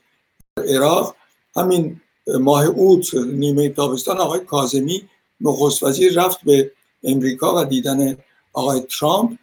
عراق 0.68 1.16
همین 1.56 2.02
ماه 2.40 2.66
اوت 2.66 3.16
نیمه 3.16 3.70
تابستان 3.70 4.18
آقای 4.18 4.40
کازمی 4.40 5.10
نخست 5.42 5.84
وزیر 5.84 6.22
رفت 6.22 6.40
به 6.44 6.72
امریکا 7.04 7.62
و 7.62 7.66
دیدن 7.66 8.18
آقای 8.54 8.82
ترامپ 9.00 9.40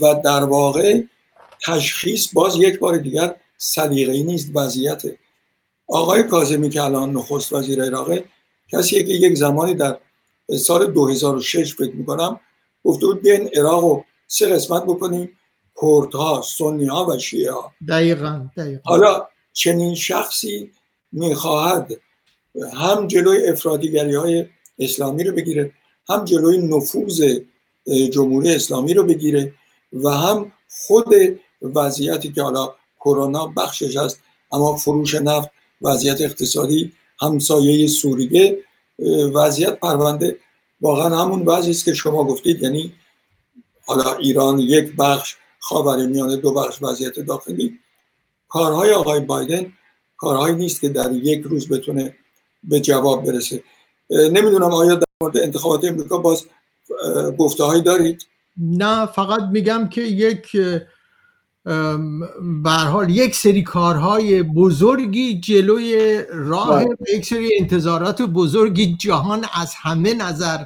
و 0.00 0.14
در 0.24 0.44
واقع 0.44 1.02
تشخیص 1.66 2.28
باز 2.32 2.56
یک 2.56 2.78
بار 2.78 2.96
دیگر 2.96 3.36
سلیقه‌ای 3.58 4.22
نیست 4.22 4.50
وضعیت. 4.54 5.02
آقای 5.86 6.22
کاظمی 6.22 6.70
که 6.70 6.82
الان 6.82 7.12
نخست 7.12 7.52
وزیر 7.52 7.82
عراقه 7.82 8.24
کسیه 8.72 9.02
که 9.02 9.12
یک 9.12 9.34
زمانی 9.34 9.74
در 9.74 9.98
سال 10.58 10.92
2006 10.92 11.74
فکر 11.74 11.94
می‌کنم 11.94 12.40
گفته 12.84 13.06
بود 13.06 13.22
بیاین 13.22 13.50
عراق 13.56 13.84
رو 13.84 14.04
سه 14.26 14.46
قسمت 14.46 14.82
بکنیم. 14.82 15.38
کردها 15.82 16.42
سنی 16.42 16.84
ها 16.84 17.06
و 17.06 17.18
شیعه 17.18 17.52
ها 17.52 17.72
دقیقا, 17.88 18.48
دقیقا. 18.56 18.80
حالا 18.84 19.28
چنین 19.52 19.94
شخصی 19.94 20.70
می‌خواهد 21.12 22.00
هم 22.74 23.06
جلوی 23.06 23.48
افرادیگری 23.48 24.14
های 24.14 24.46
اسلامی 24.78 25.24
رو 25.24 25.34
بگیره 25.34 25.72
هم 26.08 26.24
جلوی 26.24 26.58
نفوذ 26.58 27.38
جمهوری 28.12 28.54
اسلامی 28.54 28.94
رو 28.94 29.02
بگیره 29.02 29.54
و 29.92 30.10
هم 30.10 30.52
خود 30.68 31.14
وضعیتی 31.62 32.32
که 32.32 32.42
حالا 32.42 32.74
کرونا 33.00 33.46
بخشش 33.46 33.96
هست 33.96 34.20
اما 34.52 34.76
فروش 34.76 35.14
نفت 35.14 35.50
وضعیت 35.82 36.20
اقتصادی 36.20 36.92
همسایه 37.20 37.86
سوریه 37.86 38.58
وضعیت 39.34 39.80
پرونده 39.80 40.36
واقعا 40.80 41.16
همون 41.18 41.42
وضعی 41.42 41.70
است 41.70 41.84
که 41.84 41.94
شما 41.94 42.24
گفتید 42.24 42.62
یعنی 42.62 42.92
حالا 43.86 44.14
ایران 44.14 44.58
یک 44.58 44.96
بخش 44.96 45.36
خاور 45.64 46.06
میانه 46.06 46.36
دو 46.36 46.54
بخش 46.54 46.82
وضعیت 46.82 47.20
داخلی. 47.20 47.78
کارهای 48.48 48.92
آقای 48.92 49.20
بایدن 49.20 49.72
کارهایی 50.16 50.54
نیست 50.56 50.80
که 50.80 50.88
در 50.88 51.12
یک 51.12 51.42
روز 51.42 51.68
بتونه 51.68 52.16
به 52.64 52.80
جواب 52.80 53.26
برسه. 53.26 53.62
نمی‌دونم 54.10 54.72
آیا 54.72 54.94
در 54.94 55.04
مورد 55.20 55.38
انتخابات 55.38 55.84
امریکا 55.84 56.18
باز 56.18 56.46
گفته 57.38 57.64
هایی 57.64 57.82
دارید؟ 57.82 58.26
نه 58.56 59.06
فقط 59.06 59.42
میگم 59.42 59.88
که 59.88 60.00
یک 60.02 60.56
حال 62.66 63.10
یک 63.10 63.34
سری 63.34 63.62
کارهای 63.62 64.42
بزرگی 64.42 65.40
جلوی 65.40 66.22
راه 66.28 66.84
بله. 66.84 66.96
یک 67.14 67.26
سری 67.26 67.50
انتظارات 67.60 68.22
بزرگی 68.22 68.96
جهان 68.96 69.44
از 69.54 69.74
همه 69.74 70.14
نظر 70.14 70.64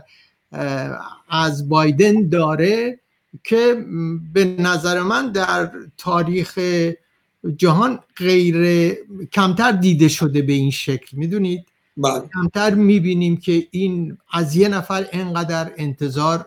از 1.29 1.69
بایدن 1.69 2.29
داره. 2.29 3.01
که 3.45 3.85
به 4.33 4.45
نظر 4.45 5.03
من 5.03 5.33
در 5.33 5.71
تاریخ 5.97 6.59
جهان 7.57 8.01
غیر 8.17 8.95
کمتر 9.33 9.73
دیده 9.73 10.09
شده 10.09 10.43
به 10.43 10.53
این 10.53 10.71
شکل 10.71 11.17
می‌دونید؟ 11.17 11.67
بله. 11.97 12.23
کمتر 12.35 12.75
می‌بینیم 12.75 13.37
که 13.37 13.67
این 13.71 14.19
از 14.33 14.57
یه 14.57 14.69
نفر 14.69 15.07
انقدر 15.13 15.73
انتظار 15.77 16.47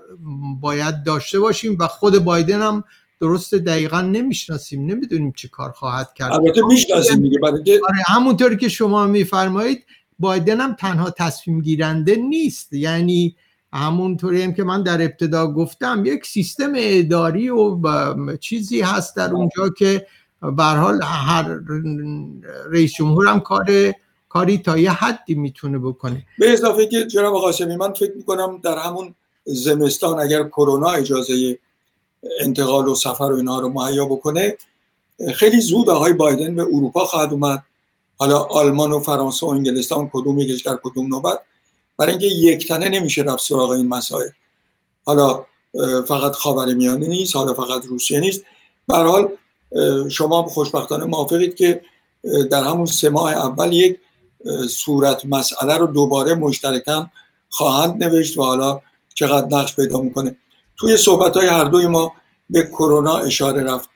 باید 0.62 1.04
داشته 1.04 1.40
باشیم 1.40 1.78
و 1.80 1.88
خود 1.88 2.24
بایدن 2.24 2.62
هم 2.62 2.84
درست 3.20 3.56
دقیقا 3.56 4.02
نمی‌شناسیم 4.02 4.86
نمی‌دونیم 4.86 5.34
چی 5.36 5.48
کار 5.48 5.72
خواهد 5.72 6.14
کرد. 6.14 6.34
البته 6.34 6.62
می‌شناسیم 6.62 7.22
دیگه 7.22 7.40
آره 7.90 8.04
همونطوری 8.06 8.58
که 8.58 8.70
شما 8.70 9.08
میفرمایید 9.08 9.86
بایدن 10.20 10.62
هم 10.62 10.74
تنها 10.74 11.10
تصمیم 11.10 11.62
گیرنده 11.62 12.16
نیست. 12.16 12.74
یعنی 12.74 13.36
همونطوری 13.74 14.42
هم 14.42 14.54
که 14.54 14.64
من 14.64 14.84
در 14.84 15.02
ابتدا 15.02 15.52
گفتم 15.52 16.04
یک 16.06 16.26
سیستم 16.26 16.72
اداری 16.76 17.50
و 17.50 18.38
چیزی 18.38 18.82
هست 18.82 19.16
در 19.16 19.32
اونجا 19.34 19.70
که 19.70 20.08
به 20.42 20.64
حال 20.64 21.00
هر 21.04 21.60
رئیس 22.72 22.94
جمهور 22.94 23.28
هم 23.28 23.40
کار 23.40 23.94
کاری 24.30 24.58
تا 24.58 24.78
یه 24.78 24.92
حدی 24.92 25.36
می‌تونه 25.36 25.80
بکنه. 25.80 26.26
به 26.40 26.54
اضافه 26.54 26.88
که 26.88 27.06
جناب 27.06 27.34
قاسمی 27.34 27.76
من 27.76 27.94
فکر 27.94 28.14
می‌کنم 28.16 28.60
در 28.64 28.78
همون 28.78 29.16
زمستان 29.44 30.20
اگر 30.20 30.44
کرونا 30.44 30.90
اجازه 30.90 31.60
انتقال 32.40 32.88
و 32.88 32.96
سفر 32.96 33.24
و 33.24 33.36
اینها 33.36 33.60
رو 33.60 33.70
مهیا 33.70 34.06
بکنه 34.06 34.58
خیلی 35.36 35.62
زود 35.62 35.90
آقای 35.90 36.14
بایدن 36.14 36.56
به 36.56 36.62
اروپا 36.62 37.06
خواهد 37.06 37.32
اومد. 37.34 37.64
حالا 38.18 38.40
آلمان 38.40 38.92
و 38.92 39.00
فرانسه 39.00 39.46
و 39.46 39.50
انگلستان 39.50 40.10
کدوم 40.14 40.40
یکیش 40.40 40.62
در 40.62 40.80
کدوم 40.84 41.08
نوبت. 41.08 41.40
برای 42.02 42.12
اینکه 42.12 42.28
یک 42.28 42.68
تنه 42.68 42.90
نمیشه 42.90 43.22
رفت 43.22 43.44
سراغ 43.44 43.70
این 43.70 43.88
مسائل. 43.88 44.30
حالا 45.06 45.46
فقط 46.08 46.32
خاور 46.32 46.74
میانه 46.74 47.08
نیست 47.08 47.36
حالا 47.36 47.54
فقط 47.54 47.86
روسیه 47.86 48.20
نیست. 48.20 48.44
به 48.88 48.96
حال 48.96 49.30
شما 50.10 50.44
خوشبختانه 50.44 51.06
موافقید 51.06 51.56
که 51.56 51.82
در 52.52 52.64
همون 52.64 52.86
سه 52.86 53.10
ماه 53.10 53.34
اول 53.34 53.74
یک 53.74 54.00
صورت 54.70 55.26
مسئله 55.26 55.78
رو 55.78 55.88
دوباره 55.88 56.34
مشترکم 56.34 57.12
خواهند 57.50 58.04
نوشت 58.04 58.38
و 58.38 58.44
حالا 58.44 58.82
چقدر 59.14 59.58
نقش 59.58 59.76
پیدا 59.76 60.02
می‌کنه. 60.02 60.36
توی 60.78 60.98
صحبت 60.98 61.38
های 61.38 61.48
هر 61.48 61.64
دوی 61.64 61.88
ما 61.88 62.14
به 62.50 62.64
کرونا 62.64 63.18
اشاره 63.18 63.64
رفت. 63.64 63.90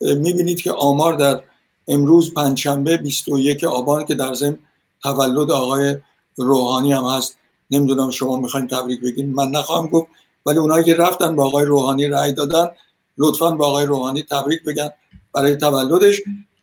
می‌بینید 0.00 0.60
که 0.60 0.72
آمار 0.72 1.14
در 1.14 1.42
امروز 1.88 2.34
پنجشنبه 2.34 2.96
21 2.96 3.64
آبان 3.64 4.04
که 4.04 4.14
در 4.14 4.34
ضمن 4.34 4.58
تولد 5.02 5.50
آقای 5.50 5.96
روحانی 6.36 6.92
هم 6.92 7.04
هست. 7.04 7.38
نمی‌دونم 7.72 8.10
شما 8.10 8.36
می‌خواین 8.36 8.66
تبریک 8.66 9.00
بگین. 9.00 9.34
من 9.34 9.48
نخواهم 9.48 9.86
گفت 9.86 10.06
ولی 10.46 10.58
اونایی 10.58 10.84
که 10.84 10.94
رفتن 10.94 11.36
با 11.36 11.44
آقای 11.44 11.64
روحانی 11.64 12.08
رأی 12.08 12.32
دادن 12.32 12.68
لطفا 13.18 13.50
با 13.50 13.66
آقای 13.66 13.86
روحانی 13.86 14.22
تبریک 14.22 14.62
بگن 14.64 14.90
برای 15.34 15.56
تولدش. 15.56 16.20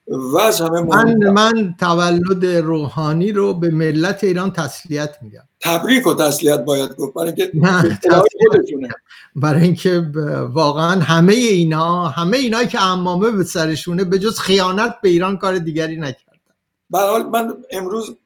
و 0.07 0.37
از 0.37 0.61
همه 0.61 0.81
من, 0.81 1.13
من 1.13 1.75
تولد 1.79 2.45
روحانی 2.45 3.31
رو 3.31 3.53
به 3.53 3.69
ملت 3.69 4.23
ایران 4.23 4.51
تسلیت 4.51 5.17
میگم 5.21 5.43
تبریک 5.59 6.07
و 6.07 6.13
تسلیت 6.13 6.65
باید 6.65 6.95
گفت. 6.95 7.13
برای 7.13 7.27
اینکه 7.27 7.51
برای 9.35 9.61
اینکه 9.61 10.11
واقعا 10.53 11.01
همه 11.01 11.33
اینا 11.33 12.07
همه 12.07 12.37
اینایی 12.37 12.67
که 12.67 12.81
امامه 12.81 13.31
به 13.31 13.43
سرشونه 13.43 14.03
به 14.03 14.19
جز 14.19 14.39
خیانت 14.39 14.95
به 15.01 15.09
ایران 15.09 15.37
کار 15.37 15.57
دیگری 15.57 15.97
نکردن. 15.97 16.39
حال 16.93 17.23
من 17.23 17.53
امروز 17.71 18.17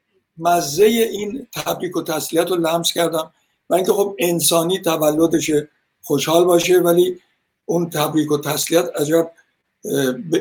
مزه 0.44 0.86
این 0.86 1.48
تبریک 1.52 1.98
و 1.98 2.04
تسلیت 2.04 2.52
رو 2.52 2.56
لمس 2.56 2.94
کردم 2.94 3.32
و 3.70 3.74
اینکه 3.74 3.94
خب 3.94 4.16
انسانی 4.20 4.80
تولدش 4.80 5.52
خوشحال 6.02 6.44
باشه 6.46 6.80
ولی 6.80 7.20
اون 7.66 7.90
تبریک 7.90 8.32
و 8.32 8.38
تسلیت 8.38 8.86
عجب 8.96 9.32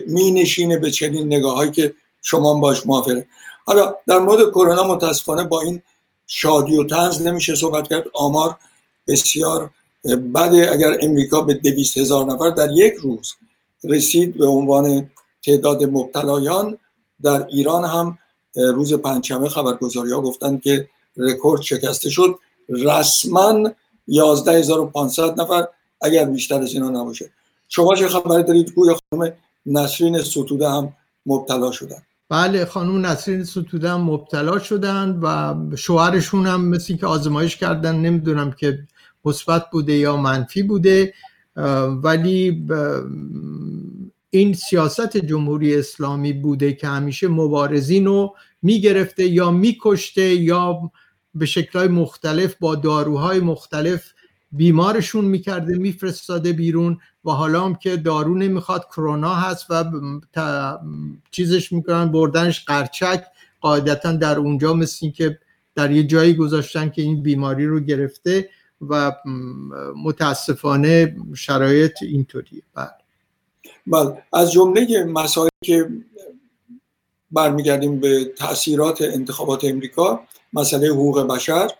می 0.06 0.30
نشینه 0.30 0.78
به 0.78 0.90
چنین 0.90 1.26
نگاه 1.26 1.54
هایی 1.54 1.70
که 1.70 1.94
شما 2.22 2.54
باش 2.54 2.86
موافقه. 2.86 3.26
حالا 3.64 3.94
در 4.06 4.18
مورد 4.18 4.50
کرونا 4.50 4.94
متاسفانه 4.94 5.44
با 5.44 5.60
این 5.60 5.82
شادی 6.26 6.76
و 6.76 6.84
تنز 6.84 7.22
نمیشه 7.22 7.54
صحبت 7.54 7.88
کرد. 7.88 8.04
آمار 8.14 8.56
بسیار 9.08 9.70
بده 10.34 10.72
اگر 10.72 10.98
امریکا 11.00 11.40
به 11.40 11.54
دویست 11.54 11.98
هزار 11.98 12.26
نفر 12.26 12.50
در 12.50 12.70
یک 12.72 12.94
روز 12.94 13.32
رسید 13.84 14.38
به 14.38 14.46
عنوان 14.46 15.10
تعداد 15.44 15.84
مبتلایان 15.84 16.78
در 17.22 17.46
ایران 17.46 17.84
هم 17.84 18.18
روز 18.54 18.94
پنجشنبه 18.94 19.48
خبرگزاری 19.48 20.12
ها 20.12 20.20
گفتند 20.20 20.62
که 20.62 20.88
رکورد 21.16 21.62
شکسته 21.62 22.10
شد. 22.10 22.38
رسما 22.68 23.70
11500 24.08 25.40
نفر 25.40 25.66
اگر 26.00 26.24
بیشتر 26.24 26.62
از 26.62 26.74
اینا 26.74 26.88
نباشه. 26.88 27.30
شما 27.68 27.94
چه 27.94 28.08
خبری 28.08 28.42
دارید؟ 28.42 28.72
گویا 28.72 28.98
خانم 29.10 29.32
نسرین 29.66 30.22
ستوده 30.22 30.68
هم 30.68 30.92
مبتلا 31.26 31.70
شدن. 31.70 32.02
بله 32.28 32.64
خانم 32.64 33.06
نسرین 33.06 33.44
ستوده 33.44 33.88
هم 33.90 34.00
مبتلا 34.00 34.58
شدن 34.58 35.20
و 35.22 35.54
شوهرشون 35.76 36.46
هم 36.46 36.64
مثل 36.64 36.96
که 36.96 37.06
آزمایش 37.06 37.56
کردن 37.56 37.96
نمی‌دونم 37.96 38.52
که 38.52 38.78
مثبت 39.24 39.70
بوده 39.70 39.92
یا 39.92 40.16
منفی 40.16 40.62
بوده. 40.62 41.14
ولی 42.02 42.66
این 44.34 44.54
سیاست 44.54 45.16
جمهوری 45.16 45.76
اسلامی 45.76 46.32
بوده 46.32 46.72
که 46.72 46.86
همیشه 46.86 47.28
مبارزین 47.28 48.06
رو 48.06 48.36
می‌گرفته 48.62 49.26
یا 49.26 49.50
میکشته 49.50 50.34
یا 50.34 50.90
به 51.34 51.46
شکلهای 51.46 51.88
مختلف 51.88 52.54
با 52.60 52.74
داروهای 52.74 53.40
مختلف 53.40 54.12
بیمارشون 54.52 55.24
می‌کرده 55.24 55.78
میفرستاده 55.78 56.52
بیرون 56.52 56.98
و 57.24 57.30
حالا 57.30 57.64
هم 57.64 57.74
که 57.74 57.96
دارو 57.96 58.34
نمی‌خواد 58.34 58.84
کرونا 58.84 59.34
هست 59.34 59.66
و 59.70 59.84
چیزش 61.30 61.72
می‌کنن 61.72 62.12
بردنش 62.12 62.64
قرچک. 62.64 63.24
قاعدتا 63.60 64.12
در 64.12 64.38
اونجا 64.38 64.74
مثل 64.74 65.10
که 65.10 65.38
در 65.74 65.90
یه 65.90 66.02
جایی 66.02 66.34
گذاشتن 66.34 66.90
که 66.90 67.02
این 67.02 67.22
بیماری 67.22 67.66
رو 67.66 67.80
گرفته 67.80 68.48
و 68.80 69.12
متاسفانه 70.04 71.16
شرایط 71.34 72.02
اینطوریه. 72.02 72.62
بله. 72.74 73.01
بله. 73.86 74.22
از 74.32 74.52
جمله 74.52 75.04
مسائلی 75.04 75.50
که 75.64 75.88
برمیگردیم 77.30 78.00
به 78.00 78.24
تاثیرات 78.24 79.02
انتخابات 79.02 79.64
امریکا 79.64 80.20
مسئله 80.52 80.88
حقوق 80.88 81.20
بشر 81.20 81.70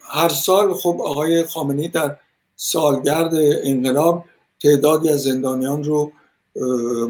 هر 0.00 0.28
سال 0.28 0.74
خب 0.74 1.00
آقای 1.00 1.44
خامنی 1.44 1.88
در 1.88 2.16
سالگرد 2.56 3.34
انقلاب 3.64 4.24
تعدادی 4.62 5.08
از 5.08 5.22
زندانیان 5.22 5.84
رو 5.84 6.12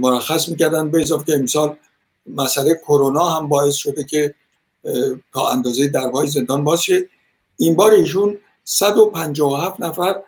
مرخص 0.00 0.48
می‌کردن. 0.48 0.90
به 0.90 1.02
اضافه 1.02 1.24
که 1.24 1.34
امسال 1.34 1.76
مسئله 2.26 2.74
کرونا 2.74 3.24
هم 3.28 3.48
باعث 3.48 3.74
شده 3.74 4.04
که 4.04 4.34
تا 5.32 5.48
اندازه 5.48 5.88
دربای 5.88 6.26
زندان 6.26 6.64
باشه 6.64 7.08
این 7.56 7.74
بار 7.74 7.92
ایشون 7.92 8.38
157 8.64 9.80
نفر 9.80 10.22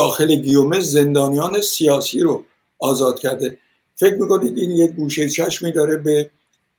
داخل 0.00 0.34
گیومه 0.34 0.80
زندانیان 0.80 1.60
سیاسی 1.60 2.20
رو 2.20 2.44
آزاد 2.78 3.18
کرده. 3.18 3.58
فکر 3.96 4.14
می‌کنید 4.14 4.58
این 4.58 4.70
یک 4.70 4.90
گوشه 4.90 5.28
چشمی 5.28 5.72
داره 5.72 5.96
به 5.96 6.30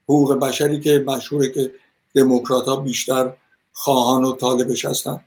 حقوق 0.03 0.39
بشری 0.39 0.79
که 0.79 1.03
مشهوره 1.07 1.49
که 1.49 1.71
دموکرات 2.15 2.65
ها 2.65 2.75
بیشتر 2.75 3.33
خواهان 3.71 4.23
و 4.23 4.35
طالبش 4.35 4.85
هستن؟ 4.85 5.19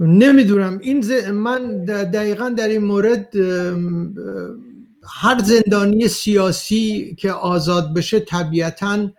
نمی‌دونم. 0.00 0.78
این 0.78 1.30
من 1.30 1.84
دقیقا 1.84 2.48
در 2.48 2.68
این 2.68 2.84
مورد 2.84 3.36
هر 5.04 5.38
زندانی 5.38 6.08
سیاسی 6.08 7.16
که 7.18 7.32
آزاد 7.32 7.94
بشه 7.94 8.20
طبیعتا 8.20 9.10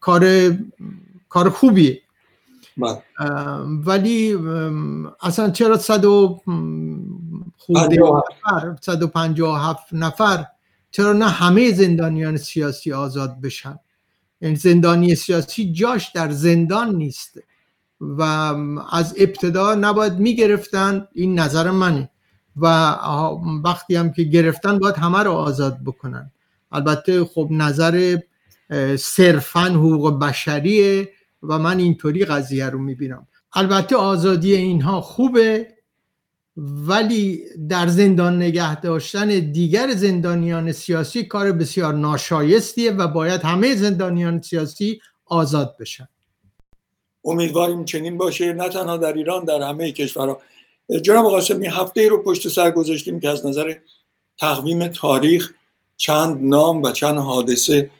کار 0.00 0.52
کار 1.28 1.50
خوبیه. 1.50 2.05
ولی 3.86 4.38
اصلا 5.22 5.50
چرا 5.50 5.78
صد 5.78 6.04
و 6.04 6.42
نفر 7.68 8.76
صد 8.80 9.02
و 9.02 9.52
هفت 9.52 9.86
نفر 9.92 10.46
چرا 10.90 11.12
نه 11.12 11.28
همه 11.28 11.72
زندانیان 11.72 12.36
سیاسی 12.36 12.92
آزاد 12.92 13.40
بشن؟ 13.40 13.68
این 13.68 13.78
یعنی 14.40 14.56
زندانی 14.56 15.14
سیاسی 15.14 15.72
جاش 15.72 16.10
در 16.14 16.30
زندان 16.30 16.94
نیست 16.94 17.38
و 18.00 18.22
از 18.92 19.14
ابتدا 19.18 19.74
نباید 19.74 20.12
می‌گرفتن 20.12 21.08
این 21.12 21.38
نظر 21.38 21.70
منه. 21.70 22.10
و 22.56 22.66
وقتی 23.64 23.96
هم 23.96 24.12
که 24.12 24.22
گرفتن 24.22 24.78
باید 24.78 24.96
همه 24.96 25.18
رو 25.18 25.32
آزاد 25.32 25.78
بکنن. 25.84 26.30
البته 26.72 27.24
خب 27.24 27.48
نظر 27.50 28.18
صرفا 28.98 29.60
حقوق 29.60 30.18
بشریه. 30.18 31.08
و 31.48 31.58
من 31.58 31.78
اینطوری 31.78 32.24
قضیه 32.24 32.66
رو 32.66 32.78
می‌بینم. 32.78 33.26
البته 33.52 33.96
آزادی 33.96 34.54
اینها 34.54 35.00
خوبه 35.00 35.76
ولی 36.56 37.42
در 37.68 37.86
زندان 37.86 38.36
نگه 38.36 38.80
داشتن 38.80 39.28
دیگر 39.28 39.94
زندانیان 39.94 40.72
سیاسی 40.72 41.24
کار 41.24 41.52
بسیار 41.52 41.94
ناشایستیه 41.94 42.90
و 42.90 43.08
باید 43.08 43.40
همه 43.42 43.76
زندانیان 43.76 44.40
سیاسی 44.42 45.00
آزاد 45.26 45.76
بشن. 45.80 46.08
امیدواریم 47.24 47.84
چنین 47.84 48.18
باشه. 48.18 48.52
نه 48.52 48.68
تنها 48.68 48.96
در 48.96 49.12
ایران 49.12 49.44
در 49.44 49.62
همه 49.62 49.92
کشورها. 49.92 50.40
جناب 51.02 51.30
قاسمی 51.30 51.66
هفته 51.66 52.08
رو 52.08 52.22
پشت 52.22 52.48
سر 52.48 52.70
گذاشتیم 52.70 53.20
که 53.20 53.28
از 53.28 53.46
نظر 53.46 53.74
تقویم 54.38 54.88
تاریخ 54.88 55.52
چند 55.96 56.38
نام 56.40 56.82
و 56.82 56.92
چند 56.92 57.18
حادثه 57.18 57.90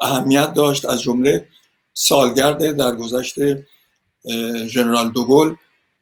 اهمیت 0.00 0.54
داشت. 0.54 0.84
از 0.84 1.02
جمله 1.02 1.48
سالگرد 1.94 2.76
در 2.76 2.96
گذشت 2.96 3.34
ژنرال 4.66 5.10
دوگل 5.10 5.54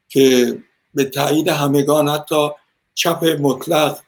که 0.09 0.59
به 0.95 1.05
تایید 1.05 1.49
همگان 1.49 2.09
حتی 2.09 2.49
چپ 2.95 3.25
مطلق 3.41 3.99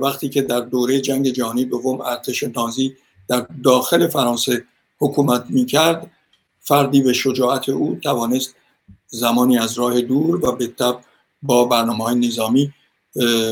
وقتی 0.00 0.28
که 0.28 0.42
در 0.42 0.60
دوره 0.60 1.00
جنگ 1.00 1.28
جهانی 1.28 1.64
دوم 1.64 2.00
ارتش 2.00 2.42
نازی 2.42 2.96
در 3.28 3.46
داخل 3.64 4.06
فرانسه 4.06 4.64
حکومت 4.98 5.44
می‌کرد 5.48 6.10
فردی 6.60 7.02
به 7.02 7.12
شجاعت 7.12 7.68
او 7.68 7.98
توانست 8.02 8.54
زمانی 9.06 9.58
از 9.58 9.78
راه 9.78 10.00
دور 10.00 10.46
و 10.46 10.52
به 10.52 10.66
تب 10.66 11.00
با 11.42 11.64
برنامه 11.64 12.04
های 12.04 12.14
نظامی 12.14 12.72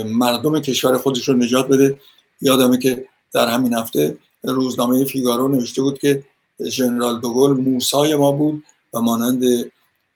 مردم 0.05 0.61
کشور 0.61 0.99
خودش 0.99 1.29
رو 1.29 1.35
نجات 1.35 1.69
بده. 1.69 2.01
یادمه 2.41 2.79
که 2.79 3.07
در 3.33 3.49
همین 3.49 3.75
هفته 3.75 4.19
روزنامه 4.43 5.05
فیگارو 5.05 5.49
نوشته 5.49 5.83
بود 5.83 5.99
که 5.99 6.25
ژنرال 6.67 7.21
دوگل 7.21 7.53
موسای 7.53 8.15
ما 8.15 8.33
بود 8.33 8.65
و 8.95 9.01
مانند 9.01 9.45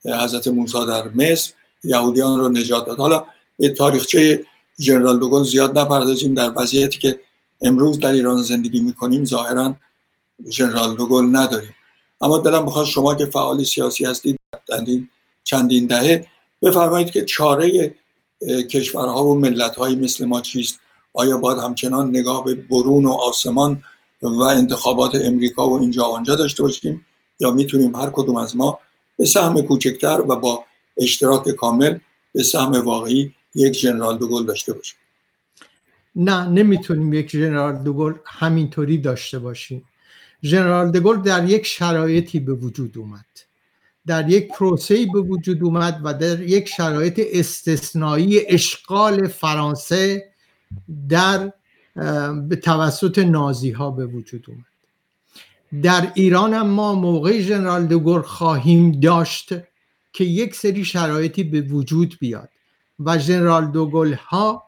حضرت 0.05 0.47
موسی 0.47 0.85
در 0.87 1.07
مصر 1.07 1.53
یهودیان 1.83 2.39
رو 2.39 2.49
نجات 2.49 2.85
داد. 2.85 2.97
حالا 2.97 3.25
به 3.59 3.69
تاریخچه 3.69 4.45
ژنرال 4.79 5.19
دوگل 5.19 5.43
زیاد 5.43 5.79
نپردازیم. 5.79 6.33
در 6.33 6.51
وضعیتی 6.55 6.99
که 6.99 7.19
امروز 7.61 7.99
در 7.99 8.11
ایران 8.11 8.41
زندگی 8.41 8.79
می‌کنیم 8.79 9.25
ظاهرا 9.25 9.75
ژنرال 10.49 10.95
دوگل 10.95 11.25
نداریم. 11.31 11.75
اما 12.21 12.37
دلم 12.37 12.65
بخواد 12.65 12.85
شما 12.85 13.15
که 13.15 13.25
فعال 13.25 13.63
سیاسی 13.63 14.05
هستید 14.05 14.39
در 14.67 14.85
چندین 15.43 15.85
دهه 15.85 16.27
بفرمایید 16.61 17.11
که 17.11 17.25
چاره 17.25 17.95
کشورها 18.71 19.25
و 19.25 19.39
ملتهایی 19.39 19.95
مثل 19.95 20.25
ما 20.25 20.41
چیست؟ 20.41 20.79
آیا 21.13 21.37
باید 21.37 21.57
همچنان 21.57 22.09
نگاه 22.09 22.45
به 22.45 22.55
برون 22.55 23.05
و 23.05 23.11
آسمان 23.11 23.83
و 24.29 24.41
انتخابات 24.41 25.15
امریکا 25.15 25.69
و 25.69 25.79
اینجا 25.79 26.03
آنجا 26.03 26.35
داشته 26.35 26.63
باشیم. 26.63 27.05
یا 27.39 27.51
می‌تونیم 27.51 27.95
هر 27.95 28.09
کدوم 28.13 28.35
از 28.35 28.57
ما 28.57 28.79
به 29.17 29.25
سهم 29.25 29.61
کوچکتر 29.61 30.21
و 30.21 30.35
با 30.35 30.65
اشتراک 30.97 31.49
کامل 31.49 31.97
به 32.33 32.43
سهم 32.43 32.71
واقعی 32.71 33.33
یک 33.55 33.79
جنرال 33.79 34.17
دوگل 34.17 34.45
داشته 34.45 34.73
باشیم. 34.73 34.97
نه 36.15 36.49
نمی‌تونیم 36.49 37.13
یک 37.13 37.29
جنرال 37.29 37.75
دوگل 37.75 38.13
همینطوری 38.25 38.97
داشته 38.97 39.39
باشیم. 39.39 39.83
ژنرال 40.43 40.91
دگل 40.91 41.17
در 41.17 41.49
یک 41.49 41.65
شرایطی 41.65 42.39
به 42.39 42.53
وجود 42.53 42.97
اومد. 42.97 43.25
در 44.07 44.29
یک 44.29 44.47
پروسه 44.47 45.05
به 45.13 45.19
وجود 45.19 45.63
اومد 45.63 46.01
و 46.03 46.13
در 46.13 46.41
یک 46.41 46.69
شرایط 46.69 47.21
استثنایی 47.33 48.41
اشغال 48.47 49.27
فرانسه 49.27 50.33
در 51.09 51.53
به 52.47 52.55
توسط 52.63 53.19
نازی 53.19 53.71
ها 53.71 53.91
به 53.91 54.05
وجود 54.05 54.45
اومد. 54.47 54.73
در 55.83 56.11
ایران 56.15 56.53
هم 56.53 56.67
ما 56.67 56.95
موقع 56.95 57.39
ژنرال 57.39 57.85
دوگل 57.85 58.21
خواهیم 58.21 58.91
داشت 58.91 59.53
که 60.13 60.23
یک 60.23 60.55
سری 60.55 60.85
شرایطی 60.85 61.43
به 61.43 61.61
وجود 61.61 62.17
بیاد 62.19 62.49
و 62.99 63.17
ژنرال 63.17 63.71
دوگل 63.71 64.13
ها 64.13 64.63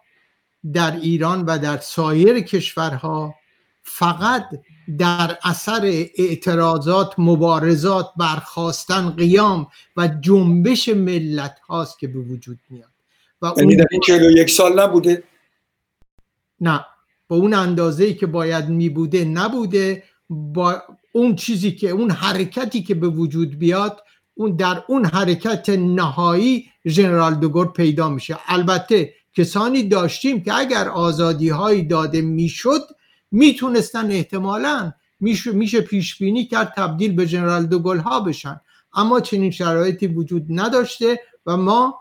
در 0.73 0.95
ایران 0.95 1.45
و 1.45 1.57
در 1.57 1.77
سایر 1.77 2.39
کشورها 2.39 3.35
فقط 3.83 4.49
در 4.97 5.38
اثر 5.43 5.81
اعتراضات 6.15 7.13
مبارزات 7.17 8.11
برخواستن 8.17 9.09
قیام 9.09 9.67
و 9.97 10.07
جنبش 10.07 10.89
ملت 10.89 11.59
هاست 11.59 11.99
که 11.99 12.07
به 12.07 12.19
وجود 12.19 12.59
میاد. 12.69 12.89
و 13.41 13.53
یعنی 13.57 13.75
در 13.75 13.85
این 13.91 14.38
یک 14.38 14.49
سال 14.49 14.79
نبوده؟ 14.79 15.23
نه. 16.59 16.85
به 17.29 17.35
اون 17.35 17.53
اندازه 17.53 18.13
که 18.13 18.25
باید 18.25 18.69
می 18.69 18.89
بوده 18.89 19.25
نبوده 19.25 20.03
با 20.29 20.81
اون 21.11 21.35
چیزی 21.35 21.71
که 21.71 21.89
اون 21.89 22.11
حرکتی 22.11 22.83
که 22.83 22.95
به 22.95 23.07
وجود 23.07 23.59
بیاد 23.59 24.01
اون 24.33 24.55
در 24.55 24.83
اون 24.88 25.05
حرکت 25.05 25.69
نهایی 25.69 26.65
ژنرال 26.88 27.35
دوگور 27.35 27.71
پیدا 27.71 28.09
میشه. 28.09 28.38
البته 28.47 29.13
کسانی 29.33 29.83
داشتیم 29.83 30.43
که 30.43 30.53
اگر 30.53 30.89
آزادی 30.89 31.49
هایی 31.49 31.83
داده 31.83 32.21
می‌شد 32.21 32.81
می‌تونستن 33.31 34.11
احتمالا 34.11 34.91
میشه, 35.19 35.51
میشه 35.51 35.81
پیش 35.81 36.17
بینی 36.17 36.45
کرد 36.45 36.73
تبدیل 36.77 37.15
به 37.15 37.25
ژنرال 37.25 37.65
دوگل 37.65 37.97
ها 37.97 38.19
بشن. 38.19 38.61
اما 38.93 39.19
چنین 39.19 39.51
شرایطی 39.51 40.07
وجود 40.07 40.45
نداشته 40.49 41.19
و 41.45 41.57
ما 41.57 41.99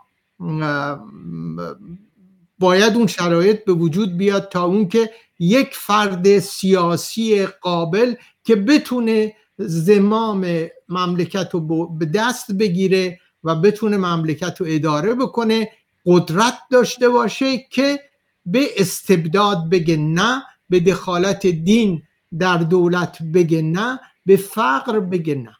باید 2.59 2.95
اون 2.95 3.07
شرایط 3.07 3.65
به 3.65 3.73
وجود 3.73 4.17
بیاد 4.17 4.49
تا 4.49 4.65
اون 4.65 4.87
که 4.87 5.09
یک 5.39 5.69
فرد 5.71 6.39
سیاسی 6.39 7.45
قابل 7.45 8.15
که 8.43 8.55
بتونه 8.55 9.33
زمام 9.57 10.67
مملکت 10.89 11.49
رو 11.51 11.87
به 11.87 12.05
دست 12.05 12.51
بگیره 12.51 13.19
و 13.43 13.55
بتونه 13.55 13.97
مملکت 13.97 14.61
رو 14.61 14.67
اداره 14.69 15.13
بکنه 15.13 15.69
قدرت 16.05 16.57
داشته 16.71 17.09
باشه 17.09 17.57
که 17.57 17.99
به 18.45 18.67
استبداد 18.77 19.69
بگه 19.69 19.97
نه 19.97 20.43
به 20.69 20.79
دخالت 20.79 21.47
دین 21.47 22.03
در 22.39 22.57
دولت 22.57 23.17
بگه 23.33 23.61
نه 23.61 23.99
به 24.25 24.37
فقر 24.37 24.99
بگه 24.99 25.35
نه. 25.35 25.55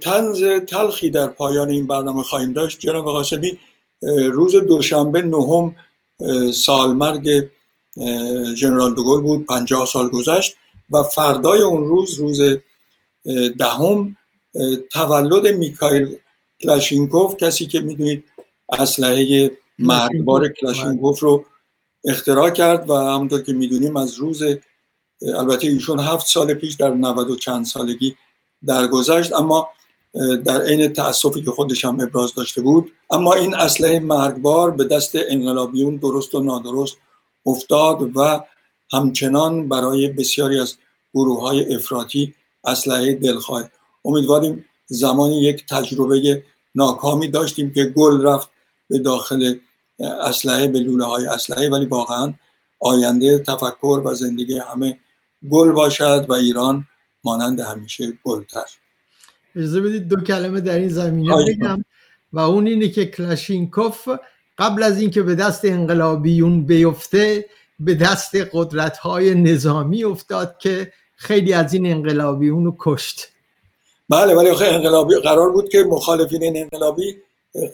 تنز 0.00 0.44
تلخی 0.66 1.10
در 1.10 1.26
پایان 1.26 1.68
این 1.68 1.86
برنامه 1.86 2.22
خواهیم 2.22 2.52
داشت. 2.52 2.80
جناب 2.80 3.04
قاسمی 3.04 3.58
روز 4.32 4.56
دوشنبه 4.56 5.22
نهم 5.22 5.76
سالمرگ 6.52 7.48
ژنرال 8.54 8.94
دوگل 8.94 9.20
بود 9.20 9.46
پنجاه 9.46 9.86
سال 9.86 10.08
گذشت 10.08 10.56
و 10.90 11.02
فردای 11.02 11.62
اون 11.62 11.84
روز 11.84 12.18
روز 12.18 12.40
دهم 13.58 14.16
تولد 14.90 15.46
میکایل 15.46 16.16
کلاشینکوف 16.60 17.36
کسی 17.36 17.66
که 17.66 17.80
می‌دونید 17.80 18.24
اسلحه 18.72 19.50
مرگبار 19.78 20.48
کلاشینکوف. 20.48 21.20
رو 21.20 21.44
اختراع 22.04 22.50
کرد 22.50 22.90
و 22.90 22.94
همونطور 22.94 23.42
که 23.42 23.52
می‌دونیم 23.52 23.96
از 23.96 24.14
روز 24.14 24.42
البته 25.22 25.68
ایشون 25.68 26.00
هفت 26.00 26.26
سال 26.26 26.54
پیش 26.54 26.74
در 26.74 26.90
90 26.90 27.30
و 27.30 27.36
چند 27.36 27.64
سالگی 27.64 28.16
درگذشت 28.66 29.32
اما 29.32 29.68
در 30.44 30.62
عین 30.62 30.92
تاسفی 30.92 31.42
که 31.42 31.50
خودش 31.50 31.84
هم 31.84 32.00
ابراز 32.00 32.34
داشته 32.34 32.62
بود. 32.62 32.92
اما 33.10 33.34
این 33.34 33.54
اسلحه 33.54 34.00
مرگبار 34.00 34.70
به 34.70 34.84
دست 34.84 35.12
انقلابیون 35.14 35.96
درست 35.96 36.34
و 36.34 36.42
نادرست 36.42 36.96
افتاد 37.46 38.16
و 38.16 38.44
همچنان 38.92 39.68
برای 39.68 40.08
بسیاری 40.08 40.60
از 40.60 40.76
گروه 41.14 41.40
های 41.40 41.74
افراطی 41.74 42.34
اسلحه 42.64 43.14
دلخواه. 43.14 43.64
امیدواریم 44.04 44.64
زمانی 44.86 45.42
یک 45.42 45.66
تجربه 45.66 46.42
ناکامی 46.74 47.28
داشتیم 47.28 47.72
که 47.72 47.84
گل 47.84 48.22
رفت 48.22 48.48
به 48.88 48.98
داخل 48.98 49.54
اسلحه 50.00 50.68
به 50.68 50.78
لوله 50.78 51.04
های 51.04 51.26
اسلحه 51.26 51.70
ولی 51.70 51.86
واقعا 51.86 52.34
آینده 52.80 53.38
تفکر 53.38 54.02
و 54.04 54.14
زندگی 54.14 54.58
همه 54.58 54.98
گل 55.50 55.72
باشد 55.72 56.26
و 56.28 56.32
ایران 56.32 56.86
مانند 57.24 57.60
همیشه 57.60 58.18
گلتر. 58.24 58.81
اجازه 59.56 59.80
بدید 59.80 60.08
دو 60.08 60.20
کلمه 60.20 60.60
در 60.60 60.78
این 60.78 60.88
زمینه 60.88 61.34
بگم. 61.48 61.84
و 62.32 62.40
اون 62.40 62.66
اینه 62.66 62.88
که 62.88 63.06
کلاشینکوف 63.06 64.08
قبل 64.58 64.82
از 64.82 65.00
اینکه 65.00 65.22
به 65.22 65.34
دست 65.34 65.64
انقلابیون 65.64 66.64
بیفته 66.64 67.46
به 67.80 67.94
دست 67.94 68.34
قدرت 68.52 68.98
های 68.98 69.34
نظامی 69.34 70.04
افتاد 70.04 70.58
که 70.58 70.92
خیلی 71.16 71.52
از 71.52 71.74
این 71.74 71.86
انقلابیون 71.86 72.64
رو 72.64 72.76
کشت. 72.78 73.28
بله 74.08 74.34
ولی 74.34 74.48
آخه 74.48 74.64
انقلابی 74.64 75.14
قرار 75.14 75.52
بود 75.52 75.68
که 75.68 75.84
مخالفین 75.88 76.42
این 76.42 76.56
انقلابی 76.56 77.16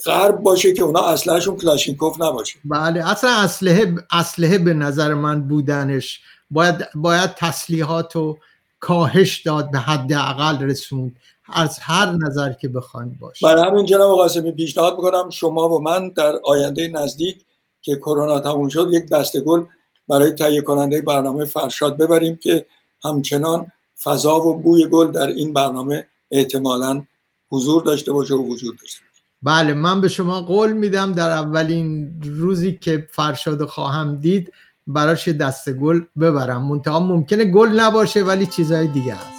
غرب 0.07 0.41
باشه 0.41 0.73
که 0.73 0.83
اونا 0.83 1.01
اصلهشون 1.01 1.57
کلاشینکوف 1.57 2.21
نباشه. 2.21 2.59
بله 2.65 3.11
اصلا 3.11 3.31
اسلحه 3.31 3.95
اسلحه 4.11 4.59
به 4.59 4.75
نظر 4.75 5.15
من 5.15 5.49
بودنش. 5.49 6.21
باید 6.51 6.89
باید 6.95 7.35
تسلیحات 7.35 8.17
و 8.17 8.39
کاهش 8.81 9.43
داد 9.43 9.71
به 9.71 9.79
حد 9.79 10.13
اقل 10.13 10.63
رسوند. 10.63 11.17
از 11.53 11.79
هر 11.79 12.13
نظر 12.13 12.53
که 12.53 12.69
بخواین 12.69 13.17
باشه. 13.21 13.47
برای 13.47 13.71
همین 13.71 13.87
جناب 13.87 14.17
قاسمی 14.17 14.53
پیشنهاد 14.53 14.97
می‌کنم 14.97 15.31
شما 15.31 15.69
و 15.69 15.83
من 15.83 16.09
در 16.09 16.37
آینده 16.45 16.89
نزدیک 16.89 17.45
که 17.83 17.97
کرونا 17.97 18.41
تموم 18.41 18.69
شد 18.69 18.89
یک 18.93 19.09
دسته 19.09 19.41
گل 19.41 19.65
برای 20.09 20.33
تهیه 20.33 20.61
کننده 20.61 21.03
برنامه 21.03 21.45
فرشاد 21.45 21.97
ببریم 21.97 22.37
که 22.37 22.67
همچنان 23.05 23.73
فضا 24.03 24.41
و 24.41 24.59
بوی 24.59 24.87
گل 24.87 25.11
در 25.11 25.27
این 25.27 25.53
برنامه 25.53 26.07
احتمالا 26.31 27.03
حضور 27.51 27.83
داشته 27.83 28.13
باشه 28.13 28.35
و 28.35 28.47
وجود 28.49 28.79
داشته 28.81 29.01
بله 29.43 29.75
من 29.75 30.01
به 30.01 30.09
شما 30.09 30.41
قول 30.41 30.73
میدم 30.73 31.13
در 31.13 31.31
اولین 31.31 32.13
روزی 32.25 32.79
که 32.81 33.09
فرشاد 33.13 33.65
خواهم 33.65 34.17
دید 34.17 34.53
براش 34.87 35.29
دست 35.29 35.71
گل 35.71 36.01
ببرم. 36.21 36.63
منتها 36.63 37.01
ممکنه 37.01 37.45
گل 37.45 37.69
نباشه 37.69 38.23
ولی 38.23 38.47
چیزهای 38.47 38.87
دیگه 38.87 39.15
هست 39.15 39.38